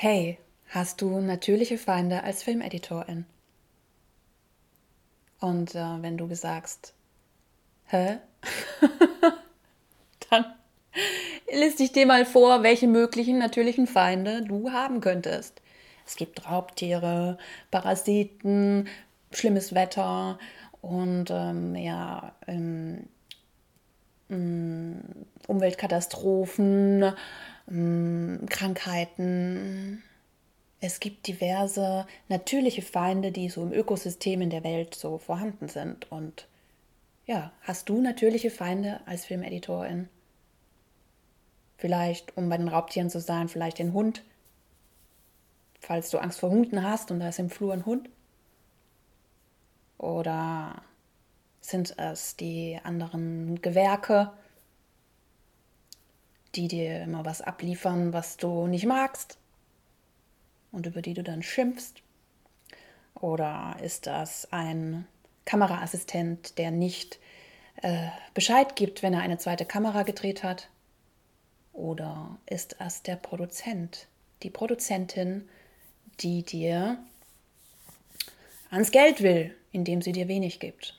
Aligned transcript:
Hey, 0.00 0.38
hast 0.68 1.00
du 1.00 1.18
natürliche 1.18 1.76
Feinde 1.76 2.22
als 2.22 2.44
Filmeditorin? 2.44 3.26
Und 5.40 5.74
äh, 5.74 6.02
wenn 6.02 6.16
du 6.16 6.32
sagst, 6.36 6.94
hä? 7.86 8.18
Dann 10.30 10.44
liste 11.52 11.82
ich 11.82 11.90
dir 11.90 12.06
mal 12.06 12.24
vor, 12.24 12.62
welche 12.62 12.86
möglichen 12.86 13.38
natürlichen 13.38 13.88
Feinde 13.88 14.44
du 14.44 14.70
haben 14.70 15.00
könntest. 15.00 15.62
Es 16.06 16.14
gibt 16.14 16.48
Raubtiere, 16.48 17.36
Parasiten, 17.72 18.86
schlimmes 19.32 19.74
Wetter 19.74 20.38
und 20.80 21.28
ähm, 21.32 21.74
ja, 21.74 22.36
ähm, 22.46 23.08
ähm, 24.30 25.00
Umweltkatastrophen, 25.48 27.14
Krankheiten. 27.68 30.02
Es 30.80 31.00
gibt 31.00 31.26
diverse 31.26 32.06
natürliche 32.28 32.82
Feinde, 32.82 33.32
die 33.32 33.48
so 33.48 33.62
im 33.62 33.72
Ökosystem 33.72 34.40
in 34.40 34.50
der 34.50 34.64
Welt 34.64 34.94
so 34.94 35.18
vorhanden 35.18 35.68
sind. 35.68 36.10
Und 36.10 36.48
ja, 37.26 37.52
hast 37.62 37.88
du 37.88 38.00
natürliche 38.00 38.50
Feinde 38.50 39.00
als 39.06 39.26
Filmeditorin? 39.26 40.08
Vielleicht, 41.76 42.36
um 42.36 42.48
bei 42.48 42.56
den 42.56 42.68
Raubtieren 42.68 43.10
zu 43.10 43.20
sein, 43.20 43.48
vielleicht 43.48 43.78
den 43.78 43.92
Hund. 43.92 44.24
Falls 45.80 46.10
du 46.10 46.18
Angst 46.18 46.40
vor 46.40 46.50
Hunden 46.50 46.82
hast 46.82 47.10
und 47.10 47.20
da 47.20 47.28
ist 47.28 47.38
im 47.38 47.50
Flur 47.50 47.72
ein 47.72 47.86
Hund. 47.86 48.08
Oder 49.98 50.82
sind 51.60 51.98
es 51.98 52.36
die 52.36 52.78
anderen 52.82 53.60
Gewerke, 53.60 54.32
die 56.58 56.68
dir 56.68 57.02
immer 57.02 57.24
was 57.24 57.40
abliefern, 57.40 58.12
was 58.12 58.36
du 58.36 58.66
nicht 58.66 58.84
magst 58.84 59.38
und 60.72 60.86
über 60.86 61.02
die 61.02 61.14
du 61.14 61.22
dann 61.22 61.42
schimpfst? 61.42 62.02
Oder 63.14 63.76
ist 63.80 64.06
das 64.06 64.52
ein 64.52 65.06
Kameraassistent, 65.44 66.58
der 66.58 66.72
nicht 66.72 67.20
äh, 67.76 68.08
Bescheid 68.34 68.74
gibt, 68.74 69.02
wenn 69.02 69.14
er 69.14 69.20
eine 69.20 69.38
zweite 69.38 69.64
Kamera 69.64 70.02
gedreht 70.02 70.42
hat? 70.42 70.68
Oder 71.72 72.36
ist 72.46 72.76
es 72.80 73.02
der 73.02 73.16
Produzent, 73.16 74.08
die 74.42 74.50
Produzentin, 74.50 75.48
die 76.20 76.42
dir 76.42 76.98
ans 78.70 78.90
Geld 78.90 79.22
will, 79.22 79.54
indem 79.70 80.02
sie 80.02 80.12
dir 80.12 80.26
wenig 80.26 80.58
gibt? 80.58 80.98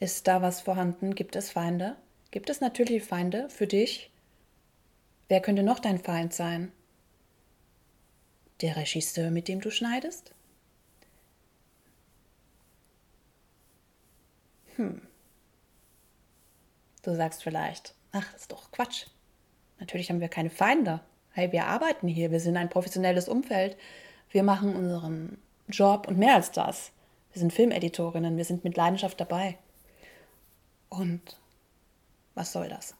Ist 0.00 0.26
da 0.26 0.40
was 0.40 0.62
vorhanden? 0.62 1.14
Gibt 1.14 1.36
es 1.36 1.50
Feinde? 1.50 1.96
Gibt 2.36 2.50
es 2.50 2.60
natürliche 2.60 3.00
Feinde 3.00 3.48
für 3.48 3.66
dich? 3.66 4.10
Wer 5.28 5.40
könnte 5.40 5.62
noch 5.62 5.78
dein 5.78 5.98
Feind 5.98 6.34
sein? 6.34 6.70
Der 8.60 8.76
Regisseur, 8.76 9.30
mit 9.30 9.48
dem 9.48 9.62
du 9.62 9.70
schneidest? 9.70 10.34
Hm. 14.74 15.00
Du 17.02 17.14
sagst 17.14 17.42
vielleicht, 17.42 17.94
Ach, 18.12 18.34
ist 18.34 18.52
doch 18.52 18.70
Quatsch. 18.70 19.06
Natürlich 19.80 20.10
haben 20.10 20.20
wir 20.20 20.28
keine 20.28 20.50
Feinde. 20.50 21.00
Hey, 21.32 21.52
wir 21.52 21.64
arbeiten 21.64 22.06
hier, 22.06 22.30
wir 22.32 22.40
sind 22.40 22.58
ein 22.58 22.68
professionelles 22.68 23.30
Umfeld. 23.30 23.78
Wir 24.28 24.42
machen 24.42 24.76
unseren 24.76 25.38
Job 25.68 26.06
und 26.06 26.18
mehr 26.18 26.34
als 26.34 26.52
das. 26.52 26.92
Wir 27.32 27.40
sind 27.40 27.54
Filmeditorinnen, 27.54 28.36
wir 28.36 28.44
sind 28.44 28.62
mit 28.62 28.76
Leidenschaft 28.76 29.18
dabei. 29.18 29.56
Und 30.90 31.38
was 32.36 32.52
soll 32.52 32.68
das? 32.68 32.94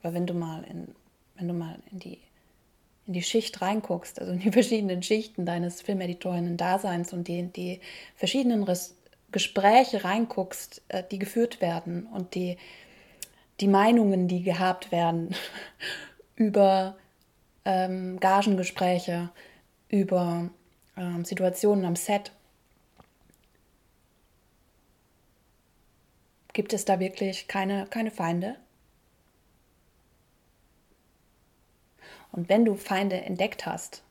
Aber 0.00 0.14
wenn 0.14 0.26
du 0.26 0.34
mal 0.34 0.62
in, 0.64 0.94
wenn 1.34 1.48
du 1.48 1.54
mal 1.54 1.78
in 1.90 1.98
die, 1.98 2.20
in 3.06 3.14
die 3.14 3.22
Schicht 3.22 3.60
reinguckst, 3.60 4.20
also 4.20 4.32
in 4.32 4.38
die 4.38 4.52
verschiedenen 4.52 5.02
Schichten 5.02 5.44
deines 5.44 5.82
Filmeditorinnen-Daseins 5.82 7.12
und 7.12 7.26
die, 7.26 7.42
die 7.48 7.80
verschiedenen 8.14 8.62
Res 8.62 8.94
Gespräche 9.32 10.04
reinguckst, 10.04 10.82
äh, 10.88 11.02
die 11.10 11.18
geführt 11.18 11.60
werden 11.60 12.06
und 12.06 12.36
die, 12.36 12.58
die 13.60 13.66
Meinungen, 13.66 14.28
die 14.28 14.44
gehabt 14.44 14.92
werden 14.92 15.34
über 16.36 16.96
ähm, 17.64 18.20
Gagengespräche, 18.20 19.30
über 19.88 20.48
ähm, 20.96 21.24
Situationen 21.24 21.84
am 21.84 21.96
Set, 21.96 22.30
gibt 26.56 26.72
es 26.72 26.86
da 26.86 26.98
wirklich 27.00 27.48
keine, 27.48 27.86
keine 27.86 28.10
Feinde? 28.10 28.56
Und 32.32 32.48
wenn 32.48 32.64
du 32.64 32.76
Feinde 32.76 33.20
entdeckt 33.20 33.66
hast, 33.66 34.02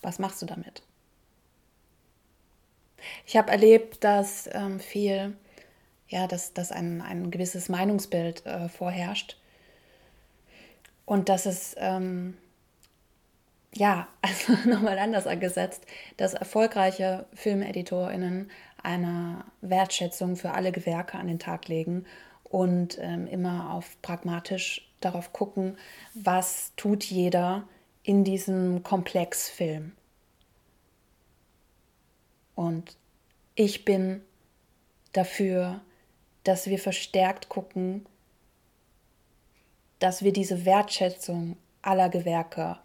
was 0.00 0.18
machst 0.18 0.40
du 0.40 0.46
damit? 0.46 0.82
Ich 3.26 3.36
habe 3.36 3.50
erlebt, 3.50 4.02
dass 4.04 4.48
ähm, 4.50 4.80
viel, 4.80 5.36
ja, 6.08 6.26
dass, 6.26 6.54
dass 6.54 6.72
ein, 6.72 7.02
ein 7.02 7.30
gewisses 7.30 7.68
Meinungsbild 7.68 8.46
äh, 8.46 8.70
vorherrscht 8.70 9.36
und 11.04 11.28
dass 11.28 11.44
es, 11.44 11.76
ähm, 11.78 12.38
ja, 13.74 14.08
also 14.22 14.54
nochmal 14.66 14.98
anders 14.98 15.26
angesetzt, 15.26 15.84
dass 16.16 16.32
erfolgreiche 16.32 17.26
FilmeditorInnen 17.34 18.50
eine 18.84 19.44
Wertschätzung 19.60 20.36
für 20.36 20.52
alle 20.52 20.72
Gewerke 20.72 21.18
an 21.18 21.26
den 21.26 21.38
Tag 21.38 21.68
legen 21.68 22.06
und 22.44 22.98
ähm, 23.00 23.26
immer 23.26 23.72
auf 23.72 24.00
pragmatisch 24.02 24.88
darauf 25.00 25.32
gucken, 25.32 25.76
was 26.14 26.72
tut 26.76 27.04
jeder 27.04 27.66
in 28.02 28.24
diesem 28.24 28.82
Komplexfilm. 28.82 29.92
Und 32.54 32.96
ich 33.54 33.84
bin 33.84 34.22
dafür, 35.12 35.80
dass 36.44 36.66
wir 36.66 36.78
verstärkt 36.78 37.48
gucken, 37.48 38.06
dass 39.98 40.22
wir 40.22 40.32
diese 40.32 40.64
Wertschätzung 40.64 41.56
aller 41.82 42.08
Gewerke 42.08 42.78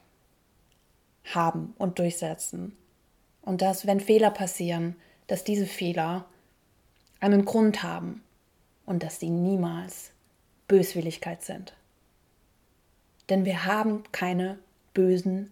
haben 1.25 1.73
und 1.77 1.99
durchsetzen. 1.99 2.77
Und 3.41 3.61
dass, 3.61 3.85
wenn 3.85 3.99
Fehler 3.99 4.31
passieren, 4.31 4.95
dass 5.29 5.43
diese 5.43 5.67
Fehler 5.67 6.25
einen 7.19 7.45
Grund 7.45 7.83
haben 7.83 8.23
und 8.85 9.03
dass 9.03 9.19
sie 9.19 9.29
niemals 9.29 10.11
Böswilligkeit 10.67 11.43
sind. 11.43 11.73
Denn 13.29 13.45
wir 13.45 13.65
haben 13.65 14.03
keine 14.11 14.57
bösen, 14.95 15.51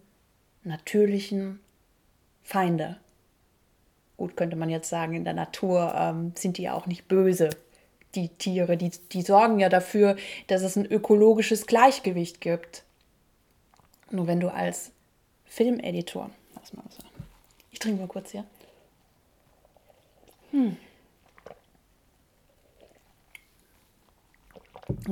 natürlichen 0.64 1.60
Feinde. 2.42 2.98
Gut, 4.16 4.36
könnte 4.36 4.56
man 4.56 4.68
jetzt 4.68 4.88
sagen, 4.88 5.14
in 5.14 5.24
der 5.24 5.34
Natur 5.34 5.94
ähm, 5.96 6.32
sind 6.36 6.58
die 6.58 6.62
ja 6.62 6.74
auch 6.74 6.86
nicht 6.86 7.06
böse, 7.06 7.50
die 8.16 8.30
Tiere. 8.30 8.76
Die, 8.76 8.90
die 9.12 9.22
sorgen 9.22 9.60
ja 9.60 9.68
dafür, 9.68 10.16
dass 10.48 10.62
es 10.62 10.74
ein 10.74 10.86
ökologisches 10.86 11.68
Gleichgewicht 11.68 12.40
gibt. 12.40 12.82
Nur 14.10 14.26
wenn 14.26 14.40
du 14.40 14.48
als 14.48 14.90
Filmeditor. 15.44 16.30
Ich 17.70 17.78
trinke 17.78 18.00
mal 18.00 18.08
kurz 18.08 18.32
hier. 18.32 18.44
Hm. 20.50 20.76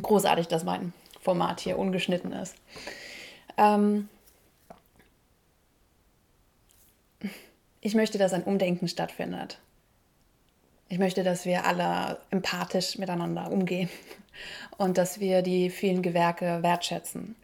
Großartig, 0.00 0.48
dass 0.48 0.64
mein 0.64 0.92
Format 1.20 1.60
hier 1.60 1.78
ungeschnitten 1.78 2.32
ist. 2.32 2.56
Ähm, 3.56 4.08
ich 7.80 7.94
möchte, 7.94 8.18
dass 8.18 8.32
ein 8.32 8.44
Umdenken 8.44 8.88
stattfindet. 8.88 9.58
Ich 10.88 10.98
möchte, 10.98 11.24
dass 11.24 11.44
wir 11.44 11.64
alle 11.66 12.20
empathisch 12.30 12.96
miteinander 12.98 13.50
umgehen 13.50 13.90
und 14.78 14.98
dass 14.98 15.20
wir 15.20 15.42
die 15.42 15.70
vielen 15.70 16.02
Gewerke 16.02 16.62
wertschätzen. 16.62 17.36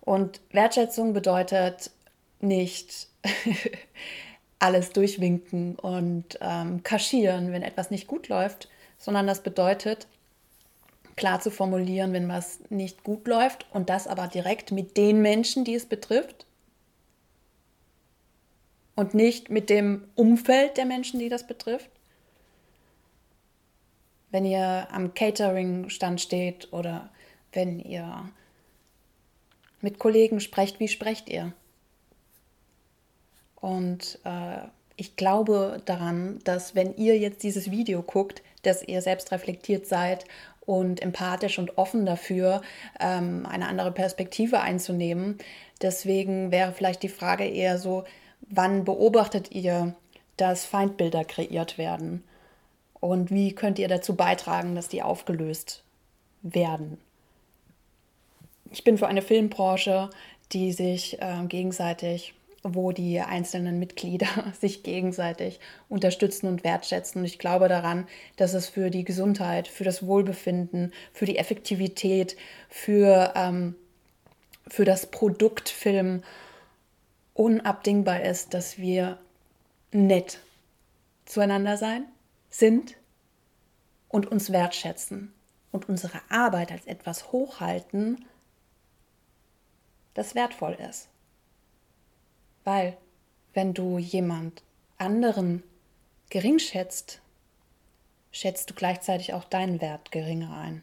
Und 0.00 0.40
Wertschätzung 0.50 1.14
bedeutet 1.14 1.90
nicht 2.40 3.08
alles 4.58 4.92
durchwinken 4.92 5.76
und 5.76 6.38
ähm, 6.40 6.82
kaschieren, 6.82 7.52
wenn 7.52 7.62
etwas 7.62 7.90
nicht 7.90 8.06
gut 8.06 8.28
läuft, 8.28 8.68
sondern 8.98 9.26
das 9.26 9.42
bedeutet, 9.42 10.06
klar 11.16 11.40
zu 11.40 11.50
formulieren, 11.50 12.12
wenn 12.12 12.28
was 12.28 12.60
nicht 12.70 13.04
gut 13.04 13.26
läuft 13.26 13.66
und 13.72 13.90
das 13.90 14.06
aber 14.06 14.26
direkt 14.26 14.72
mit 14.72 14.96
den 14.96 15.22
Menschen, 15.22 15.64
die 15.64 15.74
es 15.74 15.86
betrifft 15.86 16.46
und 18.96 19.14
nicht 19.14 19.50
mit 19.50 19.70
dem 19.70 20.04
Umfeld 20.14 20.76
der 20.76 20.86
Menschen, 20.86 21.20
die 21.20 21.28
das 21.28 21.46
betrifft. 21.46 21.90
Wenn 24.30 24.44
ihr 24.44 24.88
am 24.90 25.14
Catering-Stand 25.14 26.20
steht 26.20 26.72
oder 26.72 27.10
wenn 27.52 27.78
ihr 27.78 28.28
mit 29.80 29.98
Kollegen 29.98 30.40
sprecht, 30.40 30.80
wie 30.80 30.88
sprecht 30.88 31.28
ihr? 31.28 31.52
Und 33.64 34.18
äh, 34.24 34.58
ich 34.96 35.16
glaube 35.16 35.80
daran, 35.86 36.38
dass 36.44 36.74
wenn 36.74 36.94
ihr 36.98 37.16
jetzt 37.16 37.42
dieses 37.42 37.70
Video 37.70 38.02
guckt, 38.02 38.42
dass 38.62 38.82
ihr 38.82 39.00
selbst 39.00 39.32
reflektiert 39.32 39.86
seid 39.86 40.26
und 40.66 41.00
empathisch 41.00 41.58
und 41.58 41.78
offen 41.78 42.04
dafür, 42.04 42.60
ähm, 43.00 43.46
eine 43.46 43.66
andere 43.66 43.90
Perspektive 43.90 44.60
einzunehmen. 44.60 45.38
Deswegen 45.80 46.50
wäre 46.50 46.72
vielleicht 46.72 47.02
die 47.02 47.08
Frage 47.08 47.46
eher 47.46 47.78
so, 47.78 48.04
wann 48.42 48.84
beobachtet 48.84 49.50
ihr, 49.52 49.94
dass 50.36 50.66
Feindbilder 50.66 51.24
kreiert 51.24 51.78
werden? 51.78 52.22
Und 53.00 53.30
wie 53.30 53.54
könnt 53.54 53.78
ihr 53.78 53.88
dazu 53.88 54.14
beitragen, 54.14 54.74
dass 54.74 54.88
die 54.88 55.02
aufgelöst 55.02 55.82
werden? 56.42 56.98
Ich 58.70 58.84
bin 58.84 58.98
für 58.98 59.06
eine 59.06 59.22
Filmbranche, 59.22 60.10
die 60.52 60.72
sich 60.72 61.18
äh, 61.22 61.46
gegenseitig 61.48 62.34
wo 62.64 62.92
die 62.92 63.20
einzelnen 63.20 63.78
Mitglieder 63.78 64.26
sich 64.60 64.82
gegenseitig 64.82 65.60
unterstützen 65.88 66.48
und 66.48 66.64
wertschätzen. 66.64 67.20
Und 67.20 67.26
ich 67.26 67.38
glaube 67.38 67.68
daran, 67.68 68.08
dass 68.36 68.54
es 68.54 68.68
für 68.68 68.90
die 68.90 69.04
Gesundheit, 69.04 69.68
für 69.68 69.84
das 69.84 70.06
Wohlbefinden, 70.06 70.92
für 71.12 71.26
die 71.26 71.38
Effektivität, 71.38 72.36
für, 72.68 73.32
ähm, 73.36 73.76
für 74.66 74.84
das 74.84 75.10
Produktfilm 75.10 76.22
unabdingbar 77.34 78.22
ist, 78.22 78.54
dass 78.54 78.78
wir 78.78 79.18
nett 79.92 80.40
zueinander 81.26 81.76
sein, 81.76 82.04
sind 82.48 82.96
und 84.08 84.30
uns 84.30 84.52
wertschätzen 84.52 85.34
und 85.70 85.88
unsere 85.88 86.20
Arbeit 86.30 86.72
als 86.72 86.86
etwas 86.86 87.32
hochhalten, 87.32 88.24
das 90.14 90.34
wertvoll 90.34 90.78
ist. 90.88 91.08
Weil 92.64 92.96
wenn 93.52 93.74
du 93.74 93.98
jemand 93.98 94.62
anderen 94.98 95.62
gering 96.30 96.58
schätzt, 96.58 97.20
schätzt 98.32 98.70
du 98.70 98.74
gleichzeitig 98.74 99.32
auch 99.32 99.44
deinen 99.44 99.80
Wert 99.80 100.10
geringer 100.10 100.56
ein. 100.56 100.82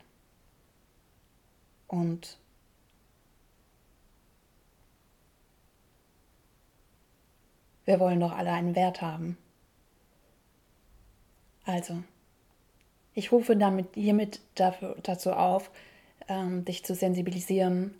Und 1.87 2.37
wir 7.85 7.99
wollen 7.99 8.21
doch 8.21 8.31
alle 8.31 8.53
einen 8.53 8.75
Wert 8.75 9.01
haben. 9.01 9.37
Also, 11.65 12.01
ich 13.13 13.31
rufe 13.31 13.57
damit 13.57 13.93
hiermit 13.95 14.39
dafür, 14.55 14.95
dazu 15.03 15.33
auf, 15.33 15.69
ähm, 16.29 16.63
dich 16.63 16.85
zu 16.85 16.95
sensibilisieren 16.95 17.93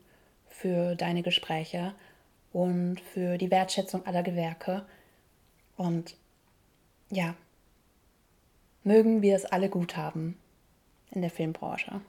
für 0.48 0.96
deine 0.96 1.22
Gespräche 1.22 1.94
und 2.54 3.00
für 3.00 3.38
die 3.38 3.52
Wertschätzung 3.52 4.06
aller 4.06 4.24
Gewerke. 4.24 4.86
Und 5.78 6.16
ja, 7.10 7.36
mögen 8.84 9.22
wir 9.22 9.36
es 9.36 9.46
alle 9.46 9.70
gut 9.70 9.98
haben 9.98 10.38
in 11.12 11.22
der 11.22 11.32
Filmbranche. 11.32 12.02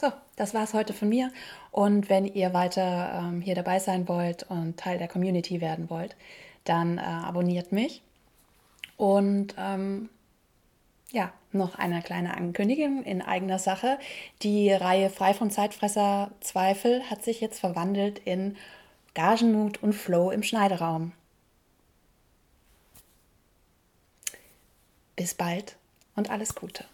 So, 0.00 0.12
das 0.36 0.52
war 0.52 0.64
es 0.64 0.74
heute 0.74 0.92
von 0.92 1.08
mir. 1.08 1.32
Und 1.70 2.10
wenn 2.10 2.26
ihr 2.26 2.52
weiter 2.52 3.22
ähm, 3.22 3.40
hier 3.40 3.54
dabei 3.54 3.78
sein 3.78 4.08
wollt 4.08 4.42
und 4.44 4.76
Teil 4.76 4.98
der 4.98 5.08
Community 5.08 5.60
werden 5.60 5.88
wollt, 5.88 6.16
dann 6.64 6.98
äh, 6.98 7.02
abonniert 7.02 7.72
mich. 7.72 8.02
Und 8.96 9.54
ähm, 9.58 10.08
ja, 11.14 11.32
noch 11.52 11.76
eine 11.76 12.02
kleine 12.02 12.36
Ankündigung 12.36 13.04
in 13.04 13.22
eigener 13.22 13.60
Sache. 13.60 13.98
Die 14.42 14.72
Reihe 14.72 15.10
Frei 15.10 15.32
von 15.32 15.48
Zeitfresser 15.48 16.32
Zweifel 16.40 17.08
hat 17.08 17.22
sich 17.22 17.40
jetzt 17.40 17.60
verwandelt 17.60 18.18
in 18.18 18.56
Gagenmut 19.14 19.80
und 19.80 19.92
Flow 19.92 20.32
im 20.32 20.42
Schneideraum. 20.42 21.12
Bis 25.14 25.34
bald 25.34 25.76
und 26.16 26.30
alles 26.30 26.56
Gute. 26.56 26.84